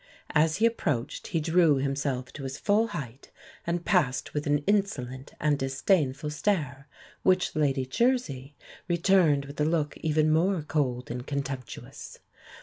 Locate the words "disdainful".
5.59-6.31